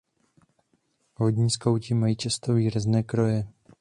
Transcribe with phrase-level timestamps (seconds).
[1.19, 3.47] Vodní skauti mají často výrazné kroje.